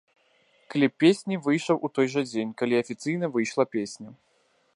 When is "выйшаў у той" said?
1.47-2.07